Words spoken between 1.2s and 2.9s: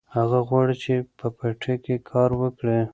پټي کې کار وکړي.